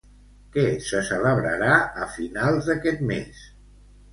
Què 0.55 0.63
se 0.85 1.01
celebrarà 1.09 1.75
a 1.81 2.09
finals 2.17 2.71
d'aquest 2.71 3.05
mes? 3.13 3.45